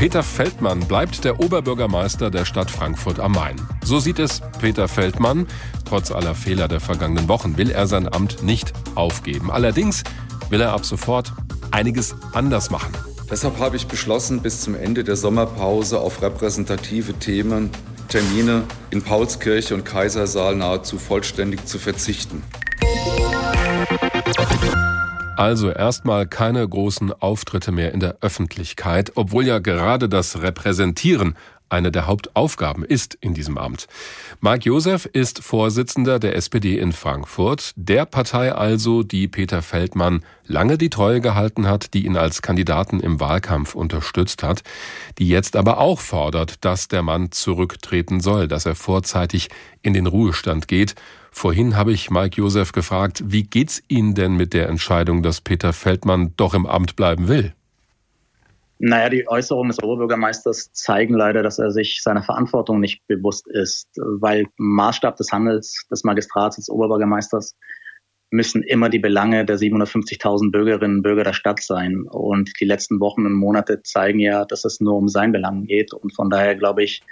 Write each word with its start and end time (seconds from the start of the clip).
Peter 0.00 0.22
Feldmann 0.22 0.80
bleibt 0.88 1.24
der 1.24 1.40
Oberbürgermeister 1.40 2.30
der 2.30 2.46
Stadt 2.46 2.70
Frankfurt 2.70 3.20
am 3.20 3.32
Main. 3.32 3.56
So 3.84 4.00
sieht 4.00 4.18
es 4.18 4.40
Peter 4.58 4.88
Feldmann. 4.88 5.46
Trotz 5.84 6.10
aller 6.10 6.34
Fehler 6.34 6.68
der 6.68 6.80
vergangenen 6.80 7.28
Wochen 7.28 7.58
will 7.58 7.70
er 7.70 7.86
sein 7.86 8.10
Amt 8.10 8.42
nicht 8.42 8.72
aufgeben. 8.94 9.50
Allerdings 9.50 10.02
will 10.48 10.62
er 10.62 10.72
ab 10.72 10.86
sofort 10.86 11.34
einiges 11.70 12.14
anders 12.32 12.70
machen. 12.70 12.94
Deshalb 13.30 13.58
habe 13.58 13.76
ich 13.76 13.88
beschlossen, 13.88 14.40
bis 14.40 14.62
zum 14.62 14.74
Ende 14.74 15.04
der 15.04 15.16
Sommerpause 15.16 16.00
auf 16.00 16.22
repräsentative 16.22 17.12
Themen, 17.18 17.68
Termine 18.08 18.62
in 18.88 19.02
Paulskirche 19.02 19.74
und 19.74 19.84
Kaisersaal 19.84 20.56
nahezu 20.56 20.98
vollständig 20.98 21.66
zu 21.66 21.78
verzichten. 21.78 22.42
Also 25.40 25.70
erstmal 25.70 26.26
keine 26.26 26.68
großen 26.68 27.14
Auftritte 27.14 27.72
mehr 27.72 27.94
in 27.94 28.00
der 28.00 28.18
Öffentlichkeit, 28.20 29.12
obwohl 29.14 29.46
ja 29.46 29.58
gerade 29.58 30.06
das 30.06 30.42
Repräsentieren 30.42 31.34
eine 31.70 31.90
der 31.90 32.06
Hauptaufgaben 32.06 32.84
ist 32.84 33.16
in 33.22 33.32
diesem 33.32 33.56
Amt. 33.56 33.86
Marc 34.40 34.66
Josef 34.66 35.06
ist 35.06 35.42
Vorsitzender 35.42 36.18
der 36.18 36.36
SPD 36.36 36.78
in 36.78 36.92
Frankfurt, 36.92 37.72
der 37.76 38.04
Partei 38.04 38.52
also, 38.52 39.02
die 39.02 39.28
Peter 39.28 39.62
Feldmann 39.62 40.22
lange 40.46 40.76
die 40.76 40.90
Treue 40.90 41.22
gehalten 41.22 41.66
hat, 41.66 41.94
die 41.94 42.04
ihn 42.04 42.18
als 42.18 42.42
Kandidaten 42.42 43.00
im 43.00 43.18
Wahlkampf 43.18 43.74
unterstützt 43.74 44.42
hat, 44.42 44.62
die 45.16 45.28
jetzt 45.30 45.56
aber 45.56 45.78
auch 45.78 46.00
fordert, 46.00 46.66
dass 46.66 46.88
der 46.88 47.00
Mann 47.00 47.32
zurücktreten 47.32 48.20
soll, 48.20 48.46
dass 48.46 48.66
er 48.66 48.74
vorzeitig 48.74 49.48
in 49.80 49.94
den 49.94 50.06
Ruhestand 50.06 50.68
geht. 50.68 50.96
Vorhin 51.30 51.76
habe 51.76 51.92
ich 51.92 52.10
Marc 52.10 52.36
Josef 52.36 52.72
gefragt, 52.72 53.22
wie 53.26 53.44
geht's 53.44 53.82
Ihnen 53.88 54.14
denn 54.14 54.34
mit 54.36 54.52
der 54.52 54.68
Entscheidung, 54.68 55.22
dass 55.22 55.40
Peter 55.40 55.72
Feldmann 55.72 56.34
doch 56.36 56.54
im 56.54 56.66
Amt 56.66 56.96
bleiben 56.96 57.28
will? 57.28 57.54
Naja, 58.82 59.10
die 59.10 59.28
Äußerungen 59.28 59.68
des 59.68 59.82
Oberbürgermeisters 59.82 60.72
zeigen 60.72 61.14
leider, 61.14 61.42
dass 61.42 61.58
er 61.58 61.70
sich 61.70 62.02
seiner 62.02 62.22
Verantwortung 62.22 62.80
nicht 62.80 63.06
bewusst 63.06 63.46
ist, 63.46 63.88
weil 63.96 64.46
Maßstab 64.56 65.16
des 65.16 65.30
Handels 65.32 65.86
des 65.90 66.02
Magistrats, 66.02 66.56
des 66.56 66.70
Oberbürgermeisters 66.70 67.56
müssen 68.30 68.62
immer 68.62 68.88
die 68.88 68.98
Belange 68.98 69.44
der 69.44 69.58
750.000 69.58 70.50
Bürgerinnen 70.50 70.98
und 70.98 71.02
Bürger 71.02 71.24
der 71.24 71.32
Stadt 71.32 71.60
sein. 71.62 72.06
Und 72.08 72.52
die 72.60 72.64
letzten 72.64 73.00
Wochen 73.00 73.26
und 73.26 73.34
Monate 73.34 73.82
zeigen 73.82 74.20
ja, 74.20 74.46
dass 74.46 74.64
es 74.64 74.80
nur 74.80 74.94
um 74.94 75.08
sein 75.08 75.32
Belang 75.32 75.66
geht. 75.66 75.92
Und 75.92 76.14
von 76.14 76.30
daher 76.30 76.54
glaube 76.54 76.82
ich, 76.82 77.02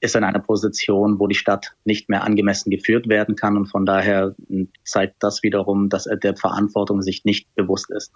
ist 0.00 0.14
in 0.14 0.24
einer 0.24 0.38
Position, 0.38 1.18
wo 1.18 1.26
die 1.26 1.34
Stadt 1.34 1.74
nicht 1.84 2.08
mehr 2.08 2.22
angemessen 2.22 2.70
geführt 2.70 3.08
werden 3.08 3.34
kann. 3.34 3.56
Und 3.56 3.66
von 3.66 3.84
daher 3.84 4.34
zeigt 4.84 5.16
das 5.20 5.42
wiederum, 5.42 5.88
dass 5.88 6.06
er 6.06 6.16
der 6.16 6.36
Verantwortung 6.36 7.02
sich 7.02 7.24
nicht 7.24 7.52
bewusst 7.54 7.90
ist. 7.90 8.12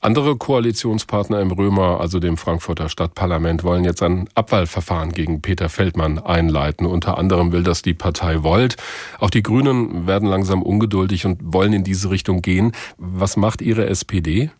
Andere 0.00 0.36
Koalitionspartner 0.36 1.40
im 1.40 1.50
Römer, 1.50 2.00
also 2.00 2.18
dem 2.18 2.36
Frankfurter 2.36 2.88
Stadtparlament, 2.88 3.62
wollen 3.62 3.84
jetzt 3.84 4.02
ein 4.02 4.28
Abwahlverfahren 4.34 5.12
gegen 5.12 5.42
Peter 5.42 5.68
Feldmann 5.68 6.18
einleiten. 6.18 6.86
Unter 6.86 7.18
anderem 7.18 7.52
will 7.52 7.62
das 7.62 7.82
die 7.82 7.94
Partei 7.94 8.42
Volt. 8.42 8.76
Auch 9.18 9.30
die 9.30 9.42
Grünen 9.42 10.06
werden 10.06 10.28
langsam 10.28 10.62
ungeduldig 10.62 11.26
und 11.26 11.40
wollen 11.42 11.74
in 11.74 11.84
diese 11.84 12.10
Richtung 12.10 12.40
gehen. 12.40 12.72
Was 12.96 13.36
macht 13.36 13.60
Ihre 13.60 13.86
SPD? 13.86 14.50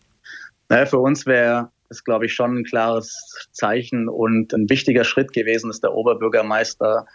Naja, 0.69 0.85
für 0.85 0.99
uns 0.99 1.25
wäre 1.25 1.71
ist, 1.91 2.05
glaube 2.05 2.27
ich, 2.27 2.35
schon 2.35 2.59
ein 2.59 2.65
klares 2.65 3.49
Zeichen 3.53 4.09
und 4.09 4.53
ein 4.53 4.69
wichtiger 4.69 5.05
Schritt 5.05 5.33
gewesen, 5.33 5.69
dass 5.69 5.81
der 5.81 5.95
Oberbürgermeister 5.95 7.07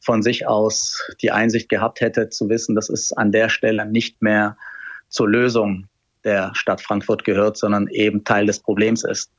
von 0.00 0.22
sich 0.22 0.46
aus 0.46 1.02
die 1.22 1.30
Einsicht 1.30 1.68
gehabt 1.68 2.00
hätte, 2.00 2.28
zu 2.28 2.48
wissen, 2.48 2.74
dass 2.74 2.88
es 2.88 3.12
an 3.12 3.32
der 3.32 3.48
Stelle 3.48 3.86
nicht 3.86 4.22
mehr 4.22 4.56
zur 5.08 5.28
Lösung 5.28 5.88
der 6.24 6.54
Stadt 6.54 6.80
Frankfurt 6.80 7.24
gehört, 7.24 7.56
sondern 7.56 7.88
eben 7.88 8.24
Teil 8.24 8.46
des 8.46 8.60
Problems 8.60 9.04
ist. 9.04 9.30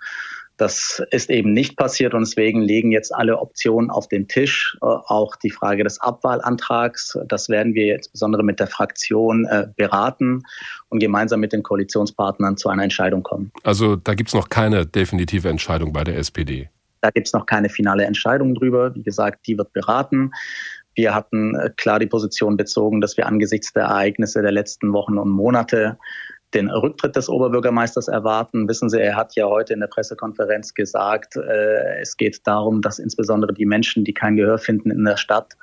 Das 0.58 1.04
ist 1.12 1.30
eben 1.30 1.52
nicht 1.52 1.76
passiert 1.76 2.14
und 2.14 2.22
deswegen 2.22 2.62
liegen 2.62 2.92
jetzt 2.92 3.14
alle 3.14 3.40
Optionen 3.40 3.90
auf 3.90 4.08
dem 4.08 4.28
Tisch. 4.28 4.78
Äh, 4.82 4.86
auch 4.86 5.36
die 5.36 5.50
Frage 5.50 5.84
des 5.84 6.00
Abwahlantrags, 6.00 7.18
das 7.28 7.50
werden 7.50 7.74
wir 7.74 7.96
insbesondere 7.96 8.44
mit 8.44 8.60
der 8.60 8.68
Fraktion 8.68 9.46
äh, 9.46 9.68
beraten 9.76 10.44
und 10.90 11.00
gemeinsam 11.00 11.42
mit 11.42 11.52
den 11.52 11.64
Koalitionspartnern 11.64 12.58
zu 12.58 12.70
einer 12.70 12.84
Entscheidung 12.84 13.24
kommen. 13.24 13.52
Also 13.64 13.96
da 13.98 14.14
gibt 14.14 14.30
es 14.30 14.34
noch 14.34 14.50
keine 14.50 14.86
definitive 14.86 15.50
Entscheidung 15.50 15.92
bei 15.92 16.04
der 16.04 16.18
SPD. 16.18 16.70
Da 17.02 17.12
gibt 17.12 17.28
es 17.28 17.34
noch 17.34 17.46
keine 17.46 17.70
finale 17.70 18.06
Entscheidung 18.06 18.56
drüber. 18.56 18.96
Wie 18.96 19.04
gesagt, 19.04 19.46
die 19.48 19.58
wird 19.58 19.74
beraten. 19.74 20.32
Wir 20.96 21.14
hatten 21.14 21.56
äh, 21.56 21.70
klar 21.76 22.00
die 22.00 22.08
Position 22.08 22.58
bezogen, 22.58 23.02
dass 23.02 23.18
wir 23.18 23.28
angesichts 23.28 23.74
der 23.74 23.84
Ereignisse 23.84 24.42
der 24.42 24.52
letzten 24.52 24.94
Wochen 24.94 25.18
und 25.18 25.30
Monate 25.30 25.98
den 26.56 26.70
Rücktritt 26.70 27.16
des 27.16 27.30
Oberbürgermeisters 27.30 28.08
erwarten. 28.08 28.68
Wissen 28.68 28.90
Sie, 28.90 29.00
er 29.00 29.16
hat 29.16 29.36
ja 29.36 29.46
heute 29.46 29.74
in 29.74 29.82
der 29.82 29.88
Pressekonferenz 29.88 30.74
gesagt, 30.74 31.36
äh, 31.36 32.00
es 32.02 32.18
geht 32.18 32.48
darum, 32.48 32.82
dass 32.82 32.98
insbesondere 32.98 33.54
die 33.54 33.66
Menschen, 33.66 34.04
die 34.04 34.14
kein 34.14 34.38
Gehör 34.38 34.58
finden 34.58 34.90
in 34.90 35.04
der 35.04 35.18
Stadt, 35.18 35.54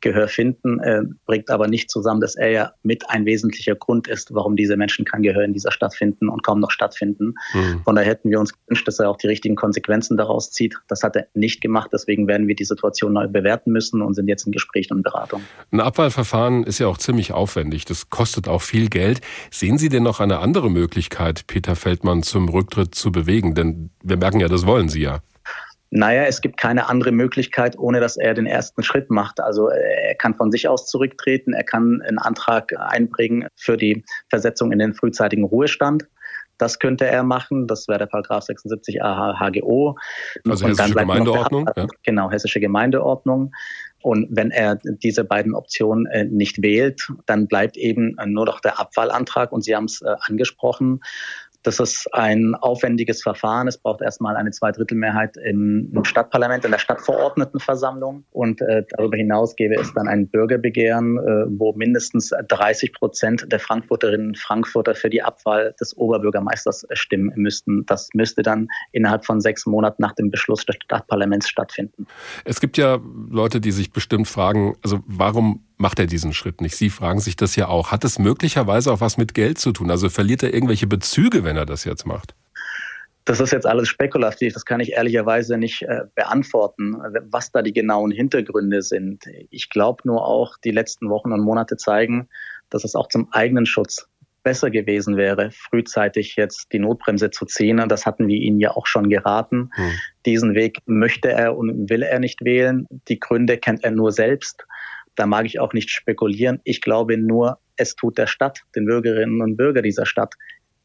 Gehör 0.00 0.28
finden, 0.28 0.80
äh, 0.80 1.02
bringt 1.26 1.50
aber 1.50 1.68
nicht 1.68 1.90
zusammen, 1.90 2.20
dass 2.20 2.36
er 2.36 2.50
ja 2.50 2.72
mit 2.82 3.08
ein 3.08 3.24
wesentlicher 3.24 3.74
Grund 3.74 4.08
ist, 4.08 4.34
warum 4.34 4.56
diese 4.56 4.76
Menschen 4.76 5.04
kein 5.04 5.22
Gehör 5.22 5.42
in 5.42 5.52
dieser 5.52 5.72
Stadt 5.72 5.94
finden 5.94 6.28
und 6.28 6.42
kaum 6.42 6.60
noch 6.60 6.70
stattfinden. 6.70 7.34
Mhm. 7.54 7.82
Von 7.84 7.96
daher 7.96 8.10
hätten 8.10 8.30
wir 8.30 8.40
uns 8.40 8.52
gewünscht, 8.52 8.86
dass 8.86 8.98
er 8.98 9.08
auch 9.08 9.16
die 9.16 9.26
richtigen 9.26 9.56
Konsequenzen 9.56 10.16
daraus 10.16 10.50
zieht. 10.50 10.76
Das 10.88 11.02
hat 11.02 11.16
er 11.16 11.26
nicht 11.34 11.60
gemacht. 11.60 11.90
Deswegen 11.92 12.26
werden 12.28 12.48
wir 12.48 12.54
die 12.54 12.64
Situation 12.64 13.12
neu 13.12 13.28
bewerten 13.28 13.72
müssen 13.72 14.02
und 14.02 14.14
sind 14.14 14.28
jetzt 14.28 14.46
in 14.46 14.52
Gesprächen 14.52 14.94
und 14.94 15.02
Beratung. 15.02 15.42
Ein 15.70 15.80
Abwahlverfahren 15.80 16.64
ist 16.64 16.78
ja 16.78 16.86
auch 16.86 16.98
ziemlich 16.98 17.32
aufwendig. 17.32 17.84
Das 17.84 18.10
kostet 18.10 18.48
auch 18.48 18.62
viel 18.62 18.88
Geld. 18.88 19.20
Sehen 19.50 19.78
Sie 19.78 19.88
denn 19.88 20.02
noch 20.02 20.20
eine 20.20 20.38
andere 20.38 20.70
Möglichkeit, 20.70 21.46
Peter 21.46 21.76
Feldmann 21.76 22.22
zum 22.22 22.48
Rücktritt 22.48 22.94
zu 22.94 23.12
bewegen? 23.12 23.54
Denn 23.54 23.90
wir 24.02 24.16
merken 24.16 24.40
ja, 24.40 24.48
das 24.48 24.66
wollen 24.66 24.88
Sie 24.88 25.02
ja. 25.02 25.20
Naja, 25.90 26.24
es 26.24 26.40
gibt 26.40 26.56
keine 26.56 26.88
andere 26.88 27.12
Möglichkeit, 27.12 27.78
ohne 27.78 28.00
dass 28.00 28.16
er 28.16 28.34
den 28.34 28.46
ersten 28.46 28.82
Schritt 28.82 29.10
macht. 29.10 29.40
Also 29.40 29.68
er 29.68 30.14
kann 30.16 30.34
von 30.34 30.50
sich 30.50 30.68
aus 30.68 30.86
zurücktreten, 30.86 31.52
er 31.52 31.64
kann 31.64 32.02
einen 32.02 32.18
Antrag 32.18 32.72
einbringen 32.76 33.46
für 33.54 33.76
die 33.76 34.04
Versetzung 34.28 34.72
in 34.72 34.78
den 34.78 34.94
frühzeitigen 34.94 35.44
Ruhestand. 35.44 36.06
Das 36.58 36.78
könnte 36.78 37.06
er 37.06 37.22
machen. 37.22 37.66
Das 37.66 37.86
wäre 37.86 37.98
der 38.00 38.06
Paragraph 38.06 38.44
76 38.44 39.02
a 39.02 39.38
HGO. 39.38 39.96
Also 40.48 40.66
hessische 40.66 40.94
Gemeindeordnung. 40.94 41.68
Ja. 41.76 41.86
Genau, 42.02 42.30
hessische 42.30 42.60
Gemeindeordnung. 42.60 43.52
Und 44.02 44.28
wenn 44.30 44.50
er 44.50 44.76
diese 44.76 45.24
beiden 45.24 45.54
Optionen 45.54 46.06
äh, 46.06 46.24
nicht 46.24 46.62
wählt, 46.62 47.08
dann 47.26 47.48
bleibt 47.48 47.76
eben 47.76 48.16
nur 48.26 48.46
noch 48.46 48.60
der 48.60 48.78
Abwahlantrag. 48.78 49.52
Und 49.52 49.64
Sie 49.64 49.74
haben 49.74 49.86
es 49.86 50.00
äh, 50.00 50.14
angesprochen. 50.20 51.00
Das 51.66 51.80
ist 51.80 52.06
ein 52.14 52.54
aufwendiges 52.54 53.24
Verfahren. 53.24 53.66
Es 53.66 53.76
braucht 53.76 54.00
erstmal 54.00 54.36
eine 54.36 54.52
Zweidrittelmehrheit 54.52 55.36
im, 55.36 55.90
Stadtparlament, 56.04 56.64
in 56.64 56.70
der 56.70 56.78
Stadtverordnetenversammlung. 56.78 58.24
Und 58.30 58.60
äh, 58.60 58.84
darüber 58.90 59.16
hinaus 59.16 59.56
gäbe 59.56 59.74
es 59.74 59.92
dann 59.92 60.06
ein 60.06 60.28
Bürgerbegehren, 60.28 61.18
äh, 61.18 61.46
wo 61.58 61.72
mindestens 61.72 62.30
30 62.30 62.92
Prozent 62.92 63.50
der 63.50 63.58
Frankfurterinnen 63.58 64.28
und 64.28 64.38
Frankfurter 64.38 64.94
für 64.94 65.10
die 65.10 65.22
Abwahl 65.22 65.74
des 65.80 65.96
Oberbürgermeisters 65.96 66.86
stimmen 66.92 67.32
müssten. 67.34 67.84
Das 67.86 68.10
müsste 68.14 68.42
dann 68.42 68.68
innerhalb 68.92 69.24
von 69.24 69.40
sechs 69.40 69.66
Monaten 69.66 70.00
nach 70.00 70.12
dem 70.12 70.30
Beschluss 70.30 70.64
des 70.66 70.76
Stadtparlaments 70.84 71.48
stattfinden. 71.48 72.06
Es 72.44 72.60
gibt 72.60 72.78
ja 72.78 73.00
Leute, 73.28 73.60
die 73.60 73.72
sich 73.72 73.92
bestimmt 73.92 74.28
fragen, 74.28 74.76
also 74.84 75.00
warum 75.06 75.65
macht 75.76 75.98
er 75.98 76.06
diesen 76.06 76.32
Schritt 76.32 76.60
nicht? 76.60 76.76
Sie 76.76 76.90
fragen 76.90 77.20
sich 77.20 77.36
das 77.36 77.56
ja 77.56 77.68
auch. 77.68 77.90
Hat 77.90 78.04
es 78.04 78.18
möglicherweise 78.18 78.92
auch 78.92 79.00
was 79.00 79.16
mit 79.16 79.34
Geld 79.34 79.58
zu 79.58 79.72
tun? 79.72 79.90
Also 79.90 80.08
verliert 80.08 80.42
er 80.42 80.52
irgendwelche 80.52 80.86
Bezüge, 80.86 81.44
wenn 81.44 81.56
er 81.56 81.66
das 81.66 81.84
jetzt 81.84 82.06
macht? 82.06 82.34
Das 83.24 83.40
ist 83.40 83.50
jetzt 83.50 83.66
alles 83.66 83.88
spekulativ, 83.88 84.54
das 84.54 84.64
kann 84.64 84.78
ich 84.78 84.92
ehrlicherweise 84.92 85.58
nicht 85.58 85.82
äh, 85.82 86.02
beantworten, 86.14 86.96
was 87.28 87.50
da 87.50 87.60
die 87.60 87.72
genauen 87.72 88.12
Hintergründe 88.12 88.82
sind. 88.82 89.24
Ich 89.50 89.68
glaube 89.68 90.02
nur 90.04 90.24
auch, 90.24 90.56
die 90.58 90.70
letzten 90.70 91.10
Wochen 91.10 91.32
und 91.32 91.40
Monate 91.40 91.76
zeigen, 91.76 92.28
dass 92.70 92.84
es 92.84 92.94
auch 92.94 93.08
zum 93.08 93.32
eigenen 93.32 93.66
Schutz 93.66 94.06
besser 94.44 94.70
gewesen 94.70 95.16
wäre, 95.16 95.50
frühzeitig 95.50 96.36
jetzt 96.36 96.72
die 96.72 96.78
Notbremse 96.78 97.32
zu 97.32 97.46
ziehen. 97.46 97.88
Das 97.88 98.06
hatten 98.06 98.28
wir 98.28 98.36
Ihnen 98.36 98.60
ja 98.60 98.70
auch 98.70 98.86
schon 98.86 99.08
geraten. 99.08 99.70
Hm. 99.74 99.90
Diesen 100.24 100.54
Weg 100.54 100.78
möchte 100.86 101.32
er 101.32 101.56
und 101.56 101.90
will 101.90 102.02
er 102.02 102.20
nicht 102.20 102.44
wählen. 102.44 102.86
Die 103.08 103.18
Gründe 103.18 103.58
kennt 103.58 103.82
er 103.82 103.90
nur 103.90 104.12
selbst. 104.12 104.64
Da 105.16 105.26
mag 105.26 105.46
ich 105.46 105.60
auch 105.60 105.72
nicht 105.72 105.90
spekulieren. 105.90 106.60
Ich 106.64 106.80
glaube 106.80 107.16
nur, 107.16 107.58
es 107.76 107.96
tut 107.96 108.18
der 108.18 108.26
Stadt, 108.26 108.62
den 108.74 108.86
Bürgerinnen 108.86 109.40
und 109.40 109.56
Bürgern 109.56 109.82
dieser 109.82 110.06
Stadt 110.06 110.34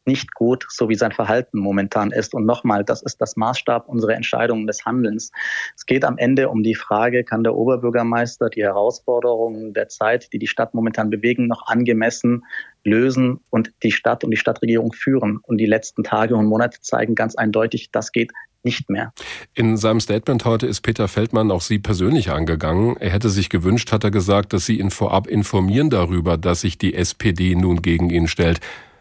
nicht 0.04 0.34
gut, 0.34 0.66
so 0.68 0.88
wie 0.88 0.94
sein 0.94 1.12
Verhalten 1.12 1.58
momentan 1.58 2.10
ist. 2.10 2.34
Und 2.34 2.44
nochmal, 2.44 2.84
das 2.84 3.02
ist 3.02 3.20
das 3.20 3.36
Maßstab 3.36 3.88
unserer 3.88 4.14
Entscheidungen 4.14 4.66
des 4.66 4.84
Handelns. 4.84 5.30
Es 5.76 5.86
geht 5.86 6.04
am 6.04 6.18
Ende 6.18 6.48
um 6.48 6.62
die 6.62 6.74
Frage, 6.74 7.24
kann 7.24 7.44
der 7.44 7.54
Oberbürgermeister 7.54 8.50
die 8.50 8.62
Herausforderungen 8.62 9.74
der 9.74 9.88
Zeit, 9.88 10.32
die 10.32 10.38
die 10.38 10.46
Stadt 10.46 10.74
momentan 10.74 11.10
bewegen, 11.10 11.46
noch 11.46 11.66
angemessen 11.66 12.44
lösen 12.84 13.40
und 13.50 13.72
die 13.82 13.92
Stadt 13.92 14.24
und 14.24 14.32
die 14.32 14.36
Stadtregierung 14.36 14.92
führen. 14.92 15.38
Und 15.42 15.58
die 15.58 15.66
letzten 15.66 16.02
Tage 16.02 16.34
und 16.34 16.46
Monate 16.46 16.80
zeigen 16.80 17.14
ganz 17.14 17.36
eindeutig, 17.36 17.90
das 17.92 18.10
geht 18.10 18.32
nicht 18.64 18.88
mehr. 18.90 19.12
In 19.54 19.76
seinem 19.76 20.00
Statement 20.00 20.44
heute 20.44 20.66
ist 20.66 20.82
Peter 20.82 21.08
Feldmann 21.08 21.50
auch 21.50 21.60
Sie 21.60 21.78
persönlich 21.78 22.30
angegangen. 22.30 22.96
Er 22.98 23.10
hätte 23.10 23.28
sich 23.28 23.50
gewünscht, 23.50 23.92
hat 23.92 24.04
er 24.04 24.10
gesagt, 24.10 24.52
dass 24.52 24.66
Sie 24.66 24.78
ihn 24.78 24.90
vorab 24.90 25.26
informieren 25.26 25.90
darüber, 25.90 26.36
dass 26.36 26.62
sich 26.62 26.78
die 26.78 26.94
SPD 26.94 27.54
nun 27.54 27.82
gegen 27.82 28.10
ihn 28.10 28.28
stellt. 28.28 28.60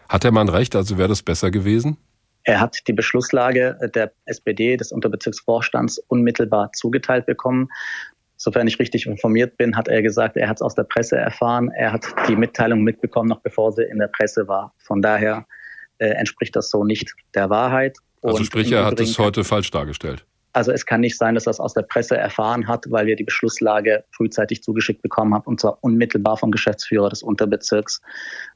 Hat 0.10 0.24
der 0.24 0.32
Mann 0.32 0.50
recht, 0.50 0.76
also 0.76 0.98
wäre 0.98 1.10
das 1.10 1.22
besser 1.22 1.52
gewesen? 1.52 1.98
Er 2.44 2.60
hat 2.60 2.80
die 2.88 2.94
Beschlusslage 2.94 3.78
der 3.94 4.14
SPD, 4.26 4.76
des 4.76 4.92
Unterbezirksvorstands, 4.92 6.00
unmittelbar 6.08 6.72
zugeteilt 6.74 7.26
bekommen. 7.26 7.70
Sofern 8.36 8.68
ich 8.68 8.80
richtig 8.80 9.06
informiert 9.06 9.58
bin, 9.58 9.78
hat 9.78 9.88
er 9.88 10.02
gesagt, 10.02 10.36
er 10.36 10.50
hat 10.50 10.58
es 10.58 10.62
aus 10.64 10.74
der 10.74 10.84
Presse 10.84 11.16
erfahren. 11.16 11.70
Er 11.70 11.94
hat 11.94 12.06
die 12.28 12.36
Mitteilung 12.36 12.82
mitbekommen, 12.82 13.30
noch 13.30 13.42
bevor 13.42 13.72
sie 13.72 13.84
in 13.84 14.00
der 14.00 14.08
Presse 14.08 14.48
war. 14.48 14.74
Von 14.80 15.04
daher 15.04 15.46
äh, 16.00 16.08
entspricht 16.08 16.56
das 16.56 16.72
so 16.72 16.84
nicht 16.84 17.14
der 17.36 17.52
Wahrheit. 17.52 18.00
Also 18.22 18.44
sprich, 18.44 18.72
er 18.72 18.86
hat 18.86 19.00
es 19.00 19.18
heute 19.18 19.44
falsch 19.44 19.72
dargestellt. 19.72 20.26
Also 20.54 20.72
es 20.72 20.86
kann 20.86 21.00
nicht 21.02 21.18
sein, 21.18 21.36
dass 21.36 21.48
er 21.48 21.52
es 21.52 21.60
aus 21.60 21.74
der 21.74 21.84
Presse 21.84 22.18
erfahren 22.18 22.68
hat, 22.68 22.86
weil 22.90 23.06
wir 23.06 23.16
die 23.16 23.24
Beschlusslage 23.24 24.04
frühzeitig 24.12 24.62
zugeschickt 24.62 25.02
bekommen 25.02 25.34
haben, 25.34 25.46
und 25.46 25.62
zwar 25.62 25.78
unmittelbar 25.82 26.38
vom 26.38 26.52
Geschäftsführer 26.52 27.10
des 27.10 27.24
Unterbezirks 27.24 28.02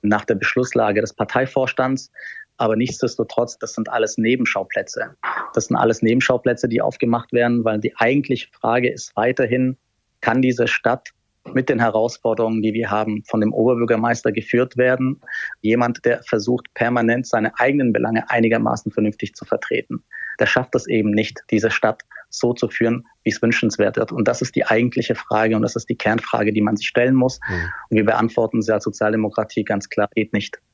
nach 0.02 0.26
der 0.26 0.36
Beschlusslage 0.36 1.00
des 1.00 1.14
Parteivorstands. 1.14 2.12
Aber 2.58 2.76
nichtsdestotrotz, 2.76 3.58
das 3.58 3.74
sind 3.74 3.90
alles 3.90 4.18
Nebenschauplätze. 4.18 5.16
Das 5.54 5.66
sind 5.68 5.78
alles 5.78 6.02
Nebenschauplätze, 6.02 6.68
die 6.68 6.82
aufgemacht 6.82 7.32
werden, 7.34 7.64
weil 7.64 7.80
die 7.80 7.96
eigentliche 7.98 8.48
Frage 8.52 8.92
ist 8.92 9.16
weiterhin, 9.16 9.78
kann 10.22 10.42
diese 10.42 10.68
Stadt 10.68 11.10
mit 11.54 11.70
den 11.70 11.80
Herausforderungen, 11.80 12.62
die 12.62 12.74
wir 12.74 12.90
haben, 12.90 13.24
von 13.26 13.42
dem 13.42 13.54
Oberbürgermeister 13.54 14.32
geführt 14.32 14.78
werden. 14.78 15.22
Jemand, 15.62 16.04
der 16.06 16.24
versucht, 16.24 16.74
permanent 16.74 17.28
seine 17.28 17.58
eigenen 17.60 17.94
Belange 17.94 18.30
einigermaßen 18.30 18.92
vernünftig 18.92 19.36
zu 19.36 19.46
vertreten. 19.46 20.04
Der 20.40 20.48
schafft 20.48 20.76
es 20.76 20.88
eben 20.88 21.12
nicht, 21.12 21.44
diese 21.50 21.72
Stadt 21.72 22.04
so 22.30 22.54
zu 22.54 22.68
führen, 22.68 23.08
wie 23.24 23.30
es 23.30 23.42
wünschenswert 23.42 23.98
wird. 23.98 24.12
Und 24.12 24.28
das 24.28 24.42
ist 24.42 24.56
die 24.56 24.66
eigentliche 24.66 25.16
Frage 25.16 25.56
und 25.56 25.62
das 25.62 25.76
ist 25.76 25.90
die 25.90 25.96
Kernfrage, 25.96 26.52
die 26.52 26.62
man 26.62 26.76
sich 26.76 26.88
stellen 26.88 27.16
muss. 27.16 27.40
Mhm. 27.48 27.72
Und 27.90 27.98
wir 27.98 28.06
beantworten 28.06 28.62
sie 28.62 28.74
als 28.74 28.84
Sozialdemokratie 28.84 29.64
ganz 29.64 29.90
klar, 29.90 30.10
geht 30.14 30.34
nicht. 30.34 30.60